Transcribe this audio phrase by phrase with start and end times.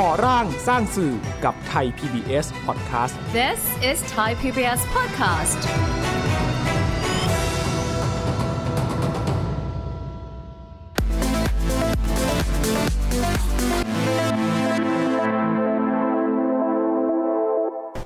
[0.00, 1.12] ก่อร่างสร้างสื่อ
[1.44, 3.60] กับไทย PBS Podcast This
[3.90, 5.60] is Thai PBS Podcast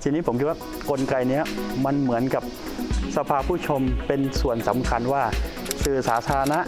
[0.03, 0.59] ทีนี้ผมคิดว่า
[0.91, 1.45] กลไกเนี้ย
[1.85, 2.43] มันเหมือนกับ
[3.17, 5.23] สภาผู้ชมเป็นส่วนสำคัญว่า
[5.85, 6.59] สื่อสาธารณะ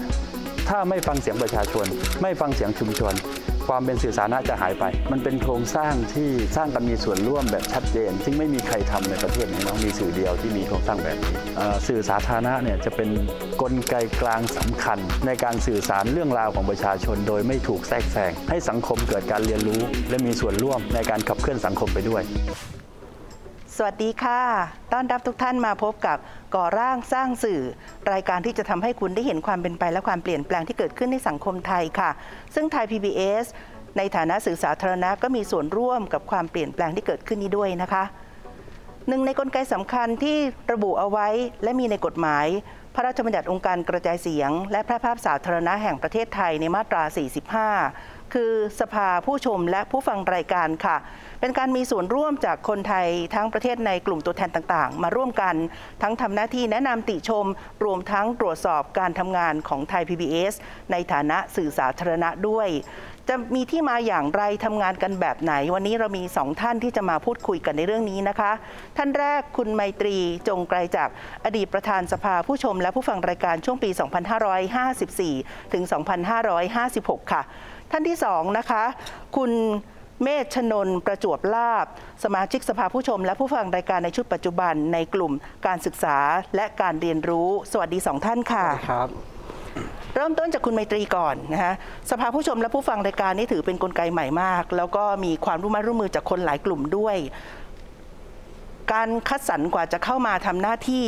[0.69, 1.87] ถ้าไม่ฟังเสียงประชาชน
[2.23, 3.14] ไม่ฟังเสียงชุมชน
[3.69, 11.34] ความเป็นสื่อสาธารณะจะหายไป มันเป็นโครงสร้างที่สร้างกันมีส่วนร่วมแบบชัดเจน ซึ่งไม่มีใครทำในประเทศนี้นะมีสื่อเดียวที่มีโครงสร้างแบบนี้
[11.88, 13.09] สื่อสาธารณะเนี่ยจะเป็น
[13.62, 22.23] กลไกกลางสำคัญ ในการสื่อสารเรื่องราวของประชาชน โดยไม่ถูกแทรกแซงให้สังคมเกิดการเรียนรู้ และมีส่วนร่วมในการขับเคลื่อนสังคมไปด้วย
[23.80, 24.41] สวัสดีค่ะ
[24.92, 26.18] ต้อนรับทุกท่านมาพบกับ
[26.55, 27.60] ก่อร่างสร้างสื่อ
[28.12, 32.10] รายการที่จะทำให้คุณได้เห็นความเป็นไปและความเปลี่ยนแปลงที่เกิดขึ้นในสังคมไทยค่ะ
[32.54, 33.45] ซึ่งไทย PBS
[33.96, 38.04] ในฐานะสื่อสาธารณะก็มีส่วนร่วมกับความเปลี่ยนแปลงที่เกิดขึ้นนี้ด้วยนะคะ
[39.09, 40.38] หนึ่งในกลไกสำคัญที่
[40.73, 41.29] ระบุเอาไว้
[41.63, 42.46] และมีในกฎหมาย
[42.95, 47.02] พระราชบัญญัติองค์การกระจายเสียง และพร่ภาพสาธารณะแห่งประเทศไทยในมาตรา
[47.65, 50.96] 45 คือสภาผู้ชมและผู้ฟังรายการค่ะ
[51.40, 55.54] เป็นการมีส่วนร่วมจากคนไทยทั้งประเทศในกลุ่มตัวแทนต่างๆ มาร่วมกัน
[56.02, 57.46] ทั้งทำหน้าที่แนะนำติชม
[57.85, 60.54] รวมทั้งตรวจสอบการทำงานของไทย PBS
[60.93, 62.68] ในฐานะสื่อสาธารณะด้วย
[63.29, 68.53] จะมีที่มาอย่างไรทำงานกันแบบไหน วันนี้เรามีสองท่านที่จะมาพูดคุยกันในเรื่องนี้นะคะ
[68.97, 70.16] ท่านแรกคุณไมตรี
[70.48, 71.09] จงไกลจาก
[71.44, 73.91] อดีตประธานสภาผู้ชมและผู้ฟังรายการช่วงปี
[75.20, 75.82] 2554 ถึง
[76.59, 77.42] 2556 ค่ะ
[77.91, 78.84] ท่านที่สองนะคะ
[79.37, 79.50] คุณ
[80.22, 81.87] เมธชนนประจวบลาบ
[82.25, 85.33] สมาชิกสภาผู้ชม และผู้ฟังรายการในชุดปัจจุบันในกลุ่ม
[85.67, 86.16] การศึกษา
[86.56, 89.09] และการเรียนรู้ สวัสดีสองท่านค่ะครับ
[90.15, 91.75] เริ่มต้นจากคุณไมตรีก่อนนะฮะ
[92.11, 97.16] สภาผู้ชมและผู้ฟังรายการนี่ถือเป็นกลไกใหม่มาก แล้วก็มีความร่วมไมือร่วมมือจากคนหลายกลุ่มด้วย
[98.93, 101.06] การคัดสรรกว่าจะเข้ามาทำหน้าที่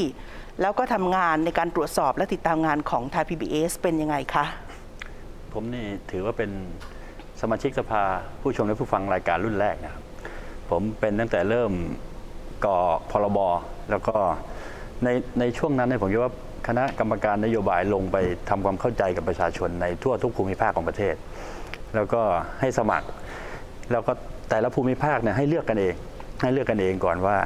[0.60, 4.44] แล้วก็ทำงานในการตรวจสอบและติดตามงานของไทย PBS เป็นยังไงคะ
[5.54, 6.50] ผมนี่ถือว่าเป็น
[7.40, 8.02] สมาชิกสภา
[8.40, 10.02] ผู้ชมและผู้ฟังรายการรุ่นแรกนะครับ
[10.70, 11.72] ผมเป็นตั้งแต่เริ่ม
[12.66, 12.78] ก่อ
[13.10, 13.38] พรบ
[13.90, 14.16] แล้วก็
[15.04, 15.08] ใน
[15.40, 16.32] ในช่วงนั้นเนี่ยผมคิดว่า
[16.68, 18.16] คณะกรรมการนโยบายลงไป
[18.48, 21.14] ทำความเข้าใจกับประชาชนในทั่วทุกภูมิภาคของประเทศ
[21.94, 22.22] แล้วก็
[22.60, 23.06] ให้สมัคร
[23.92, 24.12] แล้วก็
[24.50, 25.94] แต่ละภูมิภาคเนี่ยให้เลือกกันเอง
[26.42, 27.36] ให้เลือกกันเองก่อนว่า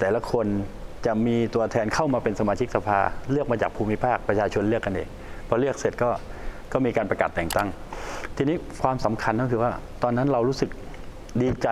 [0.00, 0.46] แต่ละคน
[1.06, 2.98] จะมีตัวแทนเข้ามาเป็นสมาชิกสภา
[3.30, 5.08] เลือกมาจากภูมิภาคประชาชนเลือกกันเอง
[5.48, 6.10] พอเลือกเสร็จก็
[6.72, 7.68] ก็มีการประกาศแต่งตั้ง
[8.36, 9.70] ทีนี้ความสำคัญก็คือว่า
[10.02, 10.70] ตอนนั้นเรารู้สึก
[11.42, 11.68] ดีใจ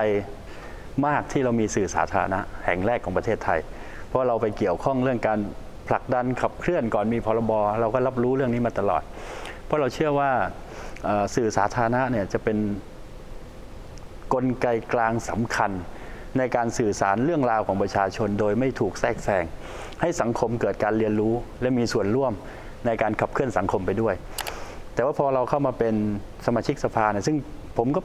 [1.06, 3.58] มากที่เรามีสื่อสาธารณะแห่งแรกของประเทศไทย
[4.08, 5.38] เพราะเราไปเกี่ยวข้องเรื่องการ
[5.88, 9.02] ผลักดันขับเคลื่อนก่อนมีพรบเราก็รับรู้เรื่องนี้มาตลอด
[9.66, 10.30] เพราะเราเชื่อว่า
[11.34, 12.58] สื่อสาธารณะเนี่ยจะเป็น
[14.34, 15.70] กลไกกลางสำคัญ
[16.38, 19.44] ในการสื่อสารเรื่องราวของประชาชนโดยไม่ถูกแทรกแซง
[20.00, 22.32] ให้สังคมเกิดการเรียนรู้และมีส่วนร่วม
[22.86, 24.14] ในการขับเคลื่อนสังคมไปด้วย
[24.94, 25.94] แต่ว่าพอเราเข้ามาเป็น
[26.46, 27.36] สมาชิกสภาเนี่ยซึ่ง
[27.78, 28.00] ผมก็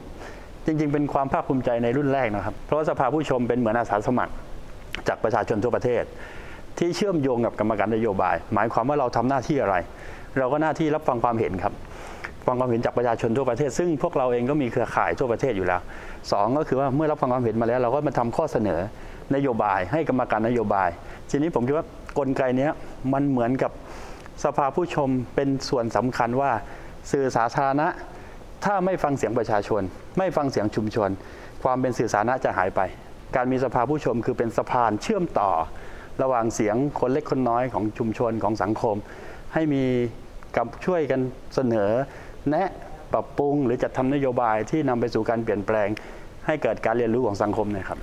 [0.66, 4.32] จริง ๆ เป็นความภาคภูมิใจในรุ่นแรกนะครับ เพราะว่าสภาผู้ชมเป็นเหมือนอาสาสมัคร
[5.08, 6.02] จากประชาชนทั่วประเทศ
[6.78, 9.76] ที่เชื่อมโยงกับกรรมการนโยบาย หมายความว่าเราทำหน้าที่อะไร
[10.38, 11.72] เราก็หน้าที่รับฟังความเห็นครับ
[12.46, 15.80] ฟังความเห็นจากประชาชนทั่วประเทศ ซึ่งพวกเราเองก็มีเครือข่ายทั่วประเทศอยู่แล้ว
[16.32, 18.80] สองก็คือว่าเมื่อรับฟังความเห็นมาแล้ว เราก็มาทำข้อเสนอ
[19.34, 20.88] นโยบาย ให้กรรมการนโยบาย
[21.30, 21.86] ทีนี้ผมคิดว่า
[22.18, 22.68] กลไกนี้
[23.12, 23.70] มันเหมือนกับ
[24.44, 26.52] สภาผู้ชมเป็นส่วนสำคัญว่า
[27.12, 27.88] สื่อสาธารณะ
[28.64, 29.82] ถ้าไม่ฟังเสียงประชาชน
[30.18, 31.10] ไม่ฟังเสียงชุมชน
[31.62, 32.80] ความเป็นสื่อสาธารณะจะหายไป
[33.36, 35.50] การมีสภาผู้ชมคือเป็นสะพานเชื่อมต่อ
[36.22, 38.96] ระหว่างเสียงคนเล็กคนน้อยของชุมชนของสังคม
[39.54, 39.84] ให้มี
[40.56, 41.20] กับช่วยกัน
[41.54, 41.90] เสนอ
[42.50, 42.68] แนะ
[43.12, 45.88] ปรับปรุงหรือจัดทำนโยบายที่นำไปสู่การเปลี่ยนแปลง
[46.46, 47.98] ให้เกิดการเรียนรู้ของสังคมนะครับ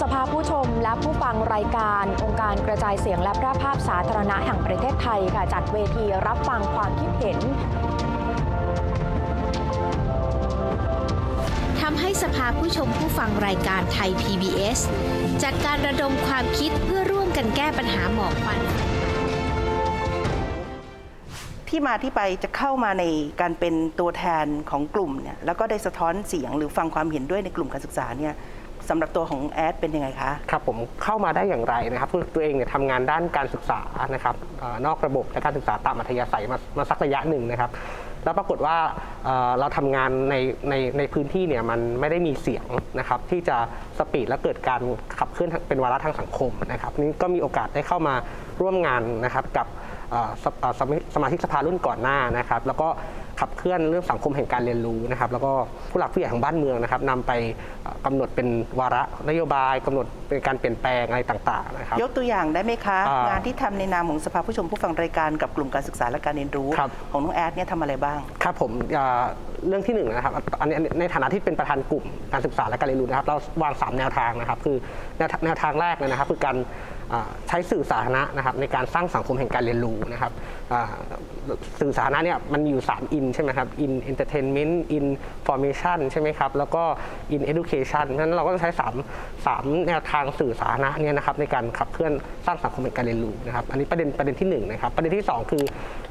[0.00, 7.38] สภาผู้ชมและผู้ฟังรายการ องค์การกระจายเสียงและแพร่ภาพสาธารณะแห่งประเทศไทยค่ะจัดเวทีรับฟังความคิดเห็น
[11.80, 14.80] ทำให้สภาผู้ชมผู้ฟังรายการไทย PBS
[15.42, 18.60] จัดการระดมความคิดเพื่อร่วมกันแก้ปัญหาหมอกควัน
[21.68, 23.04] ที่มาที่ไปจะเข้ามาใน
[23.40, 28.34] การเป็นตัวแทนของกลุ่มเนี่ยแล้วก็ได้สะท้อนเสียงหรือฟังความเห็นด้วยในกลุ่มการศึกษาเนี่ย
[28.90, 33.80] สำหรับตัวของแอดเป็นยังไงคะครับผมเข้ามาได้อย่างไรนะครับคือตัวเองเนี่ยทำงานด้านการศึกษา
[34.14, 37.70] นะครับอนอกระบบและการศึกษาตามอัธยาศัยมามาสักระยะหนึ่งนะครับ
[38.24, 38.76] แล้วปรากฏว่า
[39.24, 40.34] เเราทำงานใน
[40.70, 42.66] ในในพื้นที่เนี่ยมันไม่ได้มีเสียง
[42.98, 43.56] นะครับที่จะ
[43.98, 44.80] สปีดและเกิดการ
[45.18, 48.14] ขับเคลื่อนเป็นวาระทางสังคมนะครับนี่ก็มีโอกาสได้เข้ามา
[48.60, 49.66] ร่วมงานนะครับกับ
[50.42, 50.44] ส
[50.78, 50.80] ส
[51.14, 52.88] สมาชิกสภารุ่นก่อนหน้านะครับ แล้วก็
[53.40, 55.52] ขับเคลื่อนเรื่องสังคมแห่งการเรียนรู้นะครับ แล้วก็
[55.90, 57.32] ผู้หลักผู้ใหญ่ของบ้านเมืองนะครับนำไป
[57.82, 58.48] เอ่อกำหนดเป็น
[58.80, 69.24] วาระนโยบายกำหนดเป็นการเปลี่ยนแปลงอะไรต่างๆนะครับยกตัวอย่างได้ไหมคะอ่างงานที่ทำในนามของสภาผู้ชมผู้ฟังรายการกับกลุ่มการศึกษาและการเรียนรู้ครับของน้องแอดเนี่ยทำอะไรบ้างครับผมอ่า
[69.68, 74.76] เรื่องที่หนึ่งนะครับอันนี้ในฐานะที่เป็นประธานกลุ่มการศึกษาและการเรียนรู้นะครับ เราวาง 3 แนวทางนะครับ คือ
[75.18, 76.95] แนวทางแนวทางแรกเลยนะครับ คือการอ่า
[77.48, 80.32] ใช้สื่อสาธารณะนะครับในการสร้างสังคมแห่งการเรียนรู้นะครับ
[81.80, 86.82] สื่อสาธารณะเนี่ยมันอยู่3 in ใช่ไหมครับ in entertainment information ใช่ไหมครับแล้วก็
[87.34, 92.12] in education เพราะฉะนั้นเราก็จะใช้ 3 3 แนวทางสื่อสาธารณะเนี่ยนะครับในการขับเคลื่อน
[92.46, 95.62] สร้างสังคมแห่งการเรียนรู้นะครับอันนี้ประเด็นประเด็นที่หนึ่งนะครับประเด็นที่สองคือ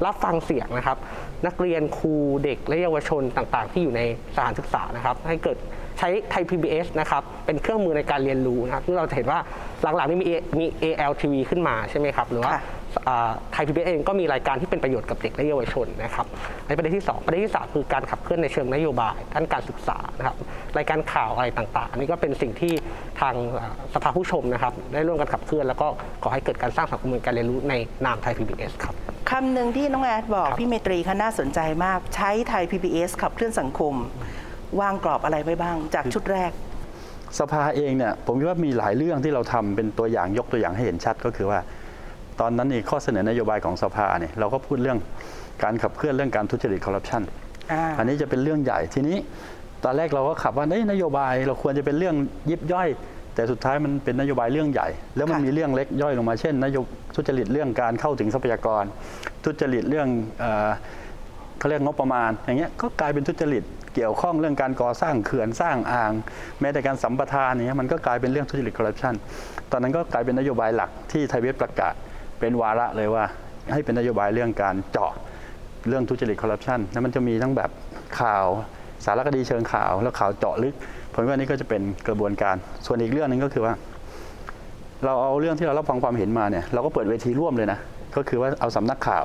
[0.04, 0.98] รับฟังเสียงนะครับ
[1.46, 2.14] นักเรียนครู
[2.44, 4.02] เด็กและเยาวชนต่างๆ ที่อยู่ใน
[4.34, 5.58] สถานศึกษานะครับให้เกิด
[5.98, 9.38] ใช้ไทย PBS นะครับเป็นเครื่องมือในการเรียนรู้นะครับซึ่งเราจะเห็นว่า
[9.82, 12.62] หลังๆนี่มี A- มี ALTV ขึ้นมาใช่ไหมครับหรือว่าค่ะ
[13.52, 16.26] ไทยพีบีเองก็มีรายการที่เป็นประโยชน์กับเด็กและเยาวชนนะครับ
[16.68, 20.36] ในประเด็นที่ 2 ประเด็นที่ 3 คือการขับเคลื่อนในเชิงนโยบายด้านการศึกษานะครับ
[20.78, 22.72] รายการข่าวอะไรต่างๆ อันนี้ก็เป็นสิ่งที่
[23.20, 25.86] ทางเอ่อสภาผู้ชมนะครับได้ร่วมกันขับเคลื่อนแล้วก็
[26.22, 28.94] ขอให้เกิดการสร้างสังคมการเรียนรู้ในนามไทย PBS ครับ
[29.30, 33.94] คำหนึ่งที่น้องแอดบอกครับพี่เมตรีคะน่าสนใจมากใช้ไทย PBS ขับเคลื่อนสังคม
[34.80, 36.50] วางกรอบอะไรไว้บ้าง จากชุดแรก
[37.38, 41.60] สภาเองเนี่ยผมคิดว่ามีหลายเรื่องที่เราทำเป็นตัวอย่างยกตัวอย่างให้เห็นชัดก็คือว่า
[42.40, 44.98] ตอนนั้นนี่ข้อเสนอนโยบายของสภาเนี่ยเราก็พูดเรื่อง
[45.62, 47.22] การขับเคลื่อนเรื่องการทุจริตคอร์รัปชัน
[47.72, 49.16] อ่าอันนี้จะเป็นเรื่องใหญ่ทีนี้
[49.84, 52.14] ตอนแรกเราก็ขับว่าเอ้ยนโยบายเราควรจะเป็นเรื่อง
[52.50, 52.88] ยิบย่อย
[53.34, 56.84] แต่สุดท้ายมันเป็นนโยบายเรื่องใหญ่ แล้วมันค่ะมีเรื่องเล็กย่อยลงมาเช่นนโยบ
[57.14, 58.84] ทุจริตเรื่องการเข้าถึงทรัพยากร
[59.44, 60.08] ทุจริตเรื่อง
[61.58, 63.62] เขาเรียกงบประมาณ อย่างเงี้ยก็กลายเป็นทุจริต
[63.94, 66.12] เกี่ยวข้องเรื่องการก่อสร้างเขื่อนสร้างอ่าง
[66.60, 69.14] แม้แต่การสัมปทานอย่างเงี้ยมันก็กลายเป็นเรื่องทุจริตคอร์รัปชัน
[69.72, 71.94] ตอนนั้นก็กลายเป็นนโยบายหลักที่ไทยเวทประกาศ
[72.40, 73.24] เป็นวาระเลยว่า
[73.72, 75.12] ให้เป็นนโยบายเรื่องการเจาะ
[75.88, 77.70] เรื่องทุจริตคอร์รัปชันแล้วมันจะมีทั้งแบบ
[78.20, 78.46] ข่าว
[79.04, 80.74] สารคดีเชิงข่าว แล้วข่าวเจาะลึก
[81.12, 82.56] ผมว่านี่ก็จะเป็นกระบวนการ
[82.86, 83.74] ส่วนอีกเรื่องหนึงก็คือว่า
[85.04, 87.78] เราเอาเรื่องที่เรารับฟังความเห็นมาเนี่ยเราก็เปิดเวทีร่วมเลยนะ
[88.16, 89.24] ก็คือว่าเอาสำนักข่าว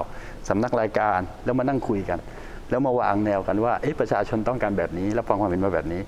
[0.50, 2.20] สำนักรายการแล้วมานั่งคุยกัน
[2.70, 6.02] แล้วมาวางแนวกันว่าเอ๊ะประชาชนต้องการแบบนี้รับฟังความเห็นมาแบบนี้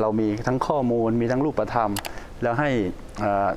[0.00, 1.90] เรามีทั้งข้อมูลมีทั้งรูปธรรม
[2.42, 2.70] แล้วให้
[3.20, 3.48] เอ่อ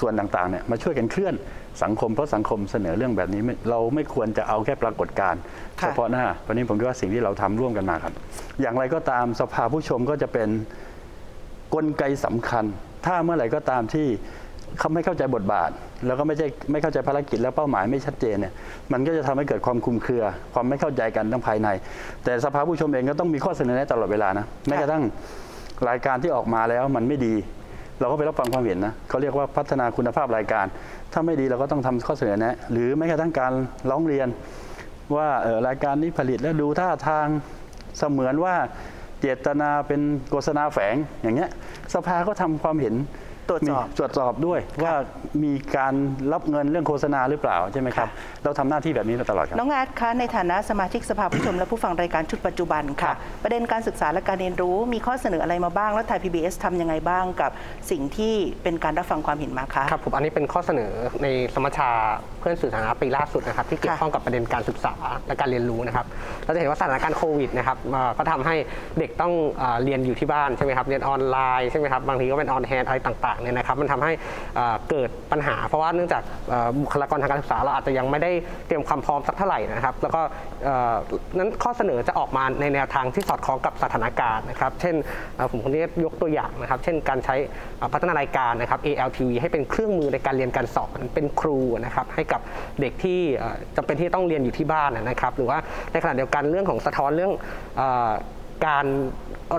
[0.00, 1.34] ส่วนต่างๆเนี่ยมาช่วยกันเคลื่อน
[1.82, 5.40] สังคมเพราะสังคมเสนอเรื่องแบบนี้ไม่เราไม่ควรจะเอาแค่ปรากฏการณ์
[5.80, 8.12] ค่ะเฉพาะหน้าวันนี้ผมคิดว่าสิ่งที่เราทำร่วมกันมาครับ
[8.60, 10.48] อย่างไรก็ตามสภาผู้ชมก็จะเป็น
[11.74, 12.64] กลไกสำคัญ
[13.06, 14.06] ถ้าเมื่อไหร่ก็ตามที่
[14.82, 15.70] เขาไม่เข้าใจบทบาท
[16.06, 18.52] แล้วก็ไม่ใช่ไม่เข้าใจภารกิจและเป้าหมายไม่ชัดเจนเนี่ย
[18.92, 20.24] มันก็จะทำให้เกิดความคุมเครือ
[20.54, 21.68] ความไม่เข้าใจกันทั้งภายใน
[22.24, 25.02] แต่สภาผู้ชมเองก็ต้องมีข้อเสนอแนะตลอดเวลานะแม้กระทั่ง
[25.88, 27.34] รายการที่ออกมาแล้วมันไม่ดี
[28.00, 30.66] เราก็ไปรับฟังความเห็นนะเขาเรียกว่าพัฒนาคุณภาพรายการ
[31.12, 33.52] ถ้าไม่ดีเราก็ต้องทำข้อเสนอแนะ หรือแม้กระทั่งการ
[33.90, 34.28] ร้องเรียน
[35.16, 37.26] ว่าเออรายการนี้ผลิตแล้วดูท่าทาง
[37.98, 38.54] เสมือนว่า
[39.20, 40.00] เจตนาเป็น
[40.30, 41.50] โฆษณาแฝงอย่างเงี้ย
[41.94, 42.94] สภาก็ทำความเห็น
[43.48, 44.94] ตรวจสอบมีตรวจสอบด้วยว่า
[45.44, 45.94] มีการ
[46.32, 48.08] รับเงินเรื่องโฆษณาหรือเปล่าใช่ไหมครับ
[48.44, 53.12] เราทำหน้าที่แบบนี้มาตลอดครับ น้องแอดคะในฐานะสมาชิกสภาผู้ชมและผู้ฟังรายการชุดปัจจุบันค่ะ
[53.42, 57.50] ประเด็นการศึกษาและการเรียนรู้มีข้อเสนออะไรมาบ้าง แล้วไทย PBS ทำยังไงบ้างกับ
[57.90, 60.92] สิ่งที่เป็นการรับฟังความเห็นมาคะครับผมอันนี้เป็นข้อเสนอ
[61.22, 61.90] ในสมัชชา
[62.40, 64.94] เพื่อนสื่อสาธารณะปีล่าสุดนะครับที่เกี่ยวข้องกับประเด็นการศึกษา
[65.26, 66.06] และการเรียนรู้นะครับ
[66.44, 68.54] เราจะเห็นว่าสถานการณ์โควิดนะครับเอ่อก็ทำให้
[68.98, 74.12] เด็กต้องเอ่อเรียนอยู่ที่บ้านใช่ไหมครับเรียนออนไลน์ใช่ไหมครับบางทีก็เป็นออนแฮนอะไรต่างๆเนี่ยนะครับมันทำให้
[74.90, 76.22] เกิดปัญหา เพราะว่าเนื่องจาก
[76.80, 78.32] บุคลากรทางการศึกษาเราอาจจะยังไม่ได้
[78.66, 80.20] เตรียมความพร้อมสักเท่าไหร่นะครับ แล้วก็
[81.38, 84.94] นั้นข้อเสนอจะออกมาในแนวทางที่สอดคล้องกับสถานการณ์นะครับ เช่น
[85.50, 87.36] ผมคนนี้ยกตัวอย่างนะครับ เช่นการใช้
[87.92, 92.40] พัฒนารายการนะครับ ALTV ให้เป็นเครื่องมือในการเรียนการสอนเป็นครูนะครับให้กับ
[92.80, 95.58] เด็กที่เอ่อจำเป็นที่ต้องเรียนอยู่ที่บ้านนะครับ หรือว่า
[95.92, 97.32] ในขณะเดียวกันเรื่องของสะท้อนเรื่อง
[98.66, 98.86] การ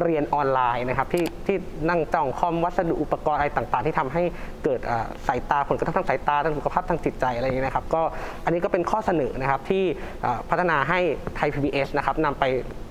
[0.01, 1.57] เรียนออนไลน์นะครับที่ที่
[1.89, 4.23] นั่งจ้องคอมวัสดุอุปกรณ์อะไรต่างๆ ที่ทำให้
[4.63, 8.01] เกิดเอ่อสายตาผลกระทบทางสายตาทางสุขภาพทางจิตใจอะไรอย่างนี้ยนะครับก็
[8.45, 9.83] อันนี้ก็เป็นข้อเสนอนะครับที่
[10.21, 10.99] เอ่อพัฒนาให้
[11.35, 12.43] ไทย PBS นะครับนำไป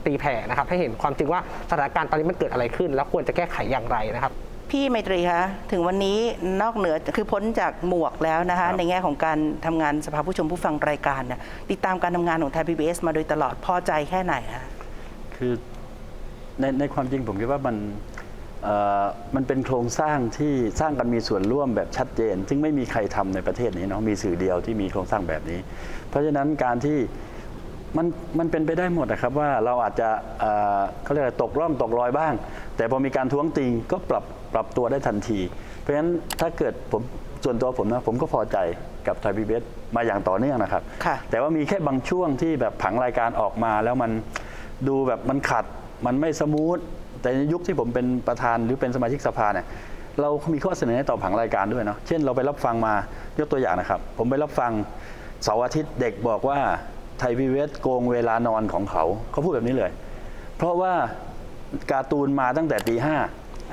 [0.06, 1.40] ตีแผ่นะครับให้เห็นความจริงว่า
[1.70, 4.32] สถานการณ์ตอนนี้มันเกิดอะไรขึ้น แล้วควรจะแก้ไขอย่างไรนะครับ
[4.70, 5.42] พี่ไมตรีคะ
[5.72, 6.18] ถึงวันนี้
[6.62, 11.40] นอกเหนือคือพ้นจากหมวกแล้วนะคะครับในแง่ของการทำงานสภาผู้ชมผู้ฟังรายการเนี่ย
[11.70, 14.64] ติดตามการทำงานของไทย PBS มาโดยตลอดพอใจแค่ไหนคะ
[15.36, 15.52] คือ
[16.60, 17.76] ในในความจริงผมคิดว่ามัน
[18.64, 19.04] เอ่อ
[19.34, 25.58] มันเป็นโครงสร้างที่สร้างกันมีส่วนร่วมแบบชัดเจน ซึ่งไม่มีใครทำในประเทศนี้เนาะมีสื่อเดียวที่มีโครงสร้างแบบนี้
[26.08, 26.98] เพราะฉะนั้นการที่
[27.96, 28.06] มัน
[28.38, 30.08] มันเป็นไปได้หมดนะครับว่าเราอาจจะ
[30.40, 32.32] เอ่อเขาเรียกอะไรตกร่องตกรอยบ้าง
[32.76, 35.40] แต่พอมีการท้วงติงก็ปรับปรับตัวได้ทันที
[35.80, 37.02] เพราะฉะนั้นถ้าเกิดผม
[37.44, 38.56] ส่วนตัวผมนะผมก็พอใจ
[39.06, 39.56] กับไทยพีบี
[39.96, 44.10] มาอย่างต่อเนื่องนะครับค่ะแต่ว่ามีแค่บางช่วงที่แบบผังรายการออกมาแล้วมัน
[44.88, 45.64] ดูแบบมันขัด
[46.06, 46.78] มันไม่สมูท
[47.22, 49.66] แต่ในยุคที่ผมเป็นประธานหรือเป็นสมาชิกสภาเนี่ย
[50.20, 52.94] เรามีข้อเสนอให้ต่อผังรายการด้วยเนาะเช่นเราไปรับฟังมา
[53.38, 54.72] ยกตัวอย่างนะครับ ผมไปรับฟัง
[55.44, 56.58] เสาร์อาทิตย์เด็กบอกว่า
[57.18, 59.90] ไทยพีบีเอสโกงเวลานอนของเขาเขาพูดแบบนี้เลย
[60.56, 60.92] เพราะว่า
[61.90, 63.16] การ์ตูนมาตั้งแต่ตีห้า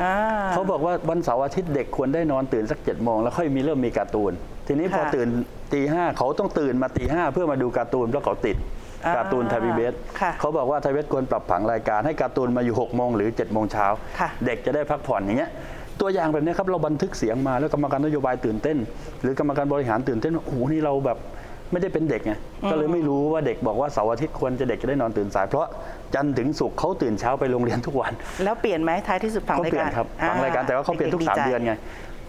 [0.01, 0.13] อ่า
[0.53, 4.31] เขาบอกว่าวันเสาร์อาทิตย์เด็กควรได้นอนตื่นสักเจ็ดโมงแล้วค่อยมีเริ่มมีการ์ตูน
[4.67, 5.27] ทีนี้พอค่ะตื่น
[5.73, 8.78] ตีห้าเขาต้องตื่นมาตีห้าเพื่อมาดูการ์ตูนเพราะเขาติดอ่า
[9.15, 13.85] การ์ตูนไทยพีบีเอสค่ะเขาบอกว่าไทยพีบีเอสควรปรับผังรายการให้การ์ตูนมาอยู่6กโมงหรือ7จ็ดโมงเช้า
[14.19, 15.51] ค่ะเด็กจะได้พักผ่อนอย่างเงี้ย
[16.01, 18.77] ตัวอย่างแบบนี้ครับเราบันทึกเสียงมาแล้วกรรมการนโยบายตื่นเต้น
[19.21, 21.17] หรือกรรมการบริหารตื่นเต้นว่าโอ้โหนี่เราแบบ
[21.71, 22.33] ไม่ได้เป็นเด็กไง
[22.69, 25.67] ก็เลยไม่รู้ว่าเด็กบอกว่าเสาร์อาทิตย์ควรจะเด็กจะได้นอนตื่นสายเพราะ
[26.13, 28.11] จันทร์ถึงศุกร์เขาตื่นเช้าไปโรงเรียนทุกวัน
[28.43, 31.73] แล้วเปลี่ยนไหมท้ายที่สุดผังเขารายเปลี่ยกานรครับฟังรายการแต่ว่าเขาเปลี่ยนทุกด็สามๆใจเดือนไง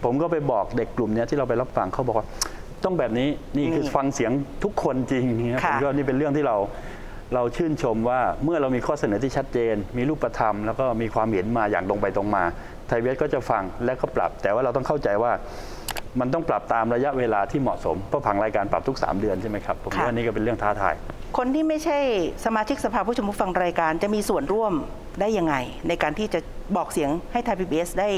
[0.04, 2.26] ผมก็ไปบอกเด็กกลุ่มเนี้ยที่เราไปรับฟังเขาบอกว่า
[2.84, 4.32] ต้องแบบนี้นี่คือฟังเสียง
[4.64, 6.56] ทุกคนจริงเนี่ยค่ะผมก็นี่เป็นเรื่องที่เรา
[7.34, 12.42] เราชื่นชมว่าเมื่อเรามีข้อเสนอที่ชัดเจน มีรูปธรรม แล้วก็มีความเห็นมาอย่างตรงไปตรงมา
[12.88, 15.32] ไทยเวสก็จะฟังและก็ปรับ แต่ว่าเราต้องเข้าใจว่า
[16.20, 20.94] มันต้องปรับตามระยะเวลาที่เหมาะสม เพราะผังรายการปรับทุก 3 เดือนใช่ไหมครับผมค่ะว่านี่ก็เป็นเรื่องท้าทาย
[21.38, 21.98] คนที่ไม่ใช่
[22.44, 24.72] สมาชิกสภาผู้ชมผู้ฟังรายการจะมีส่วนร่วม
[25.20, 25.54] ได้ยังไง
[25.88, 26.40] ในการที่จะ
[26.76, 28.08] บอกเสียงให้ไทยพีบีได้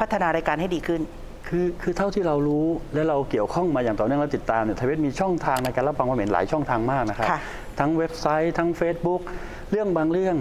[0.00, 1.00] พัฒนารายการให้ดีขึ้น
[1.48, 7.40] คือคือเท่าที่เรารู้และเราเกี่ยวข้องมาอย่างต่อเนื่องและติดตามเนี่ยไทยเวทมีช่องทางในการรับฟังความเห็นหลายช่องทางมากนะครับค่ะ
[7.80, 9.22] ทั้งเว็บไซต์ทั้ง Facebook
[9.70, 10.36] เรื่องบางเรื่อง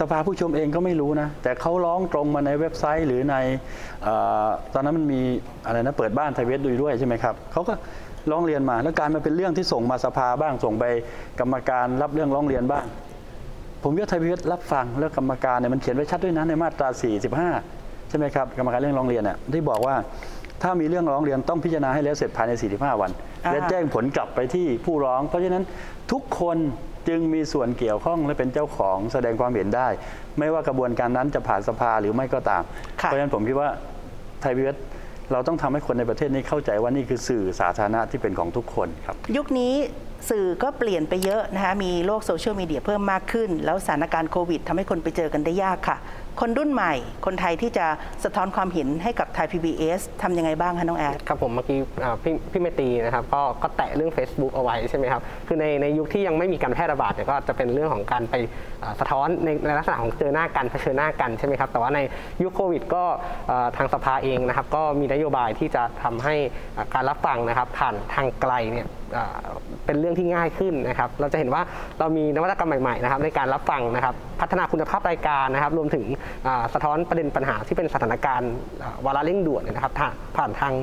[0.00, 3.36] สภาผู้ชมเองก็ไม่รู้นะ แต่เขาร้องตรงมาในเว็บไซต์หรือใน
[4.02, 4.08] เอ
[4.46, 5.20] อตอนนั้นมันมี
[5.66, 7.74] อะไรนะเปิดบ้านไทยเวทดูด้วยใช่ไหมครับเขาก็
[8.30, 10.84] ร้องเรียนมาแล้วกลารมาเป็นเรื่องที่ส่งมาสภาบ้างส่งไป
[11.40, 12.84] กรรมการรับเรื่องร้องเรียนบ้าง
[13.82, 16.88] ผมว่าไทยพิวัตรรับฟังแล้วกรรมการเนี่ยมันเขียนไว้ชัดด้วยนะในมาตรา
[17.48, 19.94] 45 ใช่ไหมครับกรรมการเรื่องร้องเรียนน่ะที่บอกว่า
[20.62, 23.10] ถ้ามีเรื่องร้องเรียนต้องพิจารณาให้แล้วเสร็จภายใน 45 วัน
[23.44, 25.64] อ่าและแจ้งผลกลับไปที่ผู้ร้อง เพราะฉะนั้น
[26.12, 26.58] ทุกคน
[27.08, 29.88] จึงมีส่วนเกี่ยวข้องและเป็นเจ้าของแสดงความเห็นได้
[30.38, 32.62] ไม่ว่ากระบวนการนั้นจะผ่านสภาหรือไม่ก็ตาม
[33.00, 33.68] ค่ะเพราะฉะนั้นผมคิดว่า
[34.40, 34.80] ไทยพิวัตร
[35.32, 39.74] เราต้องทำให้คนในประเทศนี้เข้าใจว่านี่คือสื่อสาธารณะที่เป็นของทุกคนครับ ยุคนี้
[40.30, 45.96] สื่อก็เปลี่ยนไปเยอะนะคะมีโลกโซเชียลมีเดียเพิ่มมากขึ้น แล้วสถานการณ์โควิดทำให้คนไปเจอกันได้ยากค่ะ
[46.40, 46.94] คนรุ่นใหม่
[47.26, 47.86] คนไทยที่จะ
[48.24, 51.78] สะท้อนความเห็นให้กับไทย PBS ทำยังไงบ้างคะน้องแอดครับผมเมื่อกี้
[52.22, 58.34] พี่พี่เมตีนะครับก็ก็แตะเรื่อง Facebook เอาไว้ใช่ไหมครับคือในในยุคที่ยังไม่มีการแพร่ระบาดเนี่ยก็จะเป็นเรื่องของการไป
[59.00, 62.00] สะท้อนในในลักษณะของเจอหน้ากันเผชิญหน้ากันใช่ไหมครับแต่ว่าใน
[62.42, 63.04] ยุคโควิด ก็
[63.76, 66.34] ทางสภาเองนะครับก็มีนโยบายที่จะทำให้
[66.94, 68.86] การรับฟังนะครับผ่านทางไกลเนี่ย
[69.86, 71.62] เป็นเรื่องที่ง่ายขึ้นนะครับ เราจะเห็นว่า
[71.98, 76.04] เรามีนวัตกรรมใหม่ๆนะครับในการรับฟังนะครับ พัฒนาคุณภาพรายการนะครับ รวมถึง
[76.74, 78.52] สะท้อนประเด็นปัญหาที่เป็นสถานการณ์
[79.04, 79.92] วาระเร่งด่วนนะครับ
[80.36, 80.74] ผ่านทาง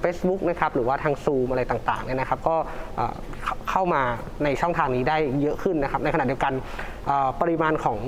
[0.00, 2.56] เฟซบุ๊กนะครับหรือว่าทางซูมอะไรต่างๆเนี่ยนะครับ ก็
[3.70, 4.02] เข้ามา
[4.44, 6.52] ในช่องทางนี้ได้เยอะขึ้นนะครับ ในขณะเดียวกัน
[7.40, 7.98] ปริมาณของ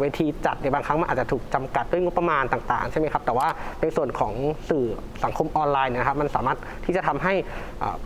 [0.00, 3.46] เวทีจัดในบางครั้งมันอาจจะถูกจำกัดด้วยงบประมาณต่างๆใช่ไหมครับแต่ว่า
[3.80, 4.32] ในส่วนของ
[4.70, 4.84] สื่อ
[5.24, 7.34] สังคมออนไลน์นะครับมันสามารถที่จะทำให้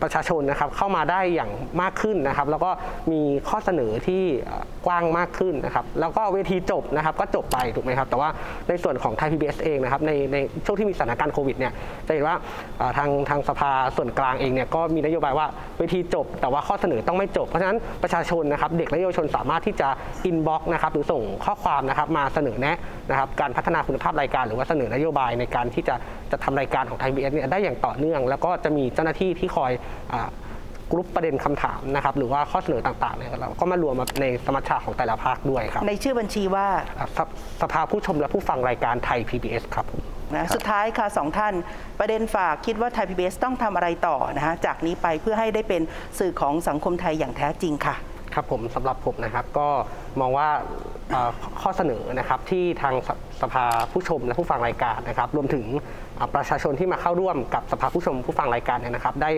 [0.01, 1.51] ประชาชนนะครับเข้ามาได้อย่าง
[1.81, 2.71] มากขึ้นนะครับ แล้วก็
[3.11, 4.23] มีข้อเสนอที่
[4.85, 8.29] กว้างมากขึ้นนะครับ แล้วก็เวทีจบนะครับก็จบไปถูกไหมครับ แต่ว่า
[8.69, 11.73] ในส่วนของไทยพีบีเอสเองนะครับในในช่วงที่มีสถานการณ์โควิดเนี่ย
[12.07, 12.35] จะเห็นว่า
[12.97, 15.47] ทางทางสภาส่วนกลางเองเนี่ยก็มีนโยบายว่า
[15.77, 19.89] เวทีจบ แต่ว่าข้อเสนอต้องไม่จบเพราะฉะนั้นประชาชนนะครับเด็กและเยาวชนสามารถที่จะ
[20.25, 22.77] inbox นะครับหรือส่งข้อความนะครับมาเสนอแนะ
[23.09, 25.95] นะครับการพัฒนาคุณภาพรายการหรือว่าเสนอนโยบายในการที่จะ
[26.31, 29.71] จะทำรายการของไทยพีบีเอสเนี่ยได้อย่างต่อเนื่อง แล้วก็จะมีเจ้าหน้าที่ที่คอย
[30.13, 30.29] อ่า
[30.91, 36.67] กรุ๊ปประเด็นคำถามนะครับหรือว่าข้อเสนอต่างๆเนี่ยเราก็มารวมมาในสมัชชาของแต่ละภาคด้วยครับ ในชื่อบัญชีว่า
[36.99, 37.29] อ่าสภ
[37.61, 40.01] สภาผู้ชมและผู้ฟังรายการไทย PBS ครับผม
[40.35, 41.53] นะสุดท้ายค่ะสองท่าน
[41.99, 45.81] ประเด็นฝากคิดว่าไทย PBS ต้องทำอะไรต่อนะคะจากนี้ไปเพื่อให้ได้เป็น
[46.19, 47.95] สื่อของสังคมไทยอย่างแท้จริงค่ะ
[48.35, 49.67] ครับผมสำหรับผมนะครับก็
[50.19, 50.47] มองว่า
[51.11, 53.09] เอ่อข้อเสนอนะครับที่ทางส
[53.41, 55.65] สภาผู้ชมและผู้ฟังรายการนะครับ รวมถึง
[56.17, 59.31] อ่าประชาชนที่มาเข้าร่วมกับสภาผู้ชมผู้ฟังรายการเนี่ยนะครับ ได้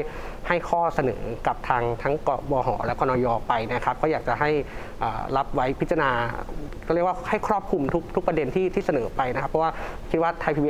[0.47, 4.49] ให้ข้อเสนอกับทางทั้งกบหและกนยไปนะครับ ก็อยากจะให้
[5.03, 6.09] อ่ารับไว้พิจารณา
[6.87, 9.71] ก็เรียกว่าให้ครอบคลุมทุกทุกประเด็นที่ที่เสนอไปนะครับ เพราะว่า
[10.11, 10.69] คิดว่าไทยพีบี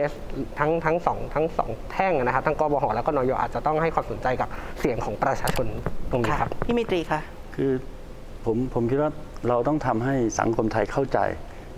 [0.60, 4.50] ทั้งทั้งสองทั้งสองแท่งนะครับทั้งกบหและกนยอาจจะต้องให้ความสนใจกับ
[4.80, 5.68] เสียงของประชาชน
[6.12, 7.20] ตรงนี้ค่ะครับพี่มิตรีค่ะ
[7.56, 7.72] คือ
[8.46, 9.12] ผมผมคิดว่า
[9.50, 11.20] เราต้องทำให้สังคมไทยเข้าใจ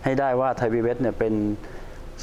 [0.04, 1.34] ให้ได้ว่าไทยพีบีเนี่ยเป็น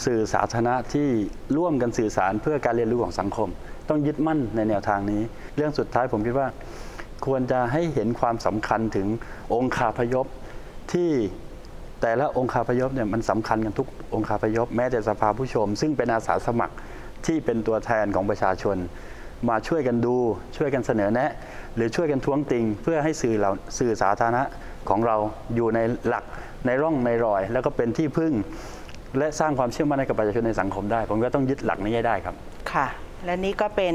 [0.04, 1.08] สื่อสาธารณะที่
[1.56, 3.49] ร่วมกันสื่อสารเพื่อการเรียนรู้ของสังคม
[3.88, 5.20] ต้องยึดมั่นในแนวทางนี้
[5.56, 6.49] เรื่องสุดท้ายผมคิดว่า
[7.26, 9.06] ควรจะให้เห็นความสำคัญถึง
[9.54, 10.26] องค์คาพยพ
[10.92, 11.11] ที่
[12.02, 16.75] แต่ละองค์คาพยพเนี่ยมันสำคัญกันทุกองค์คาพยพแม้แต่สภาผู้ชม ซึ่งเป็นอาสาสมัคร
[17.26, 18.76] ที่เป็นตัวแทนของประชาชน
[19.49, 20.16] มาช่วยกันดู
[20.56, 21.30] ช่วยกันเสนอแนะ
[21.76, 24.42] หรือช่วยกันท้วงติง เพื่อให้สื่อเราสื่อสาธารณะ
[24.88, 25.16] ของเรา
[25.54, 26.25] อยู่ในหลัก
[26.66, 28.32] ในร่องในรอย แล้วก็เป็นที่พึ่ง
[29.18, 32.34] และสร้างความเชื่อมั่นให้กับประชาชนในสังคมได้ ผมก็ต้องยึดหลักนี้ให้ได้ครับ
[32.72, 32.87] ค่ะ
[33.25, 33.94] และนี่ก็เป็น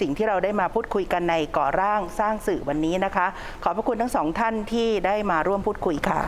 [0.00, 3.26] สิ่งที่เราได้มาพูดคุยกันในก่อร่างสร้างสื่อวันนี้นะคะ
[3.62, 6.20] ขอบพระคุณทั้งสองท่านที่ได้มาร่วมพูดคุยค่ะ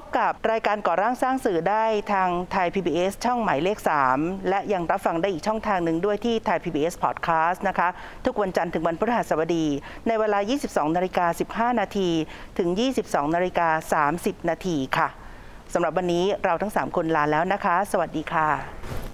[0.00, 3.78] บกับรายการก่อร่างสร้างสื่อได้ทางไทย PBS ช่องหมายเลข
[4.12, 7.88] 3 และยังรับฟังได้อีกช่องทางหนึ่งด้วยที่ไทย PBS Podcast นะคะ
[8.24, 9.66] ทุกวันจันทร์ถึงวันพฤหัสบดี
[10.06, 12.10] ในเวลา 22นาฬิกา15 นาที
[12.58, 12.68] ถึง
[13.02, 15.08] 22นาฬิกา30 นาทีค่ะ
[15.72, 19.13] สำหรับวันนี้เราทั้ง 3 คนลาแล้วนะคะ สวัสดีค่ะ